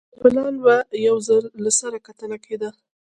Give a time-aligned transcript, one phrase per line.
[0.19, 0.75] پر پلان به
[1.07, 2.69] یو ځل له سره کتنه کېده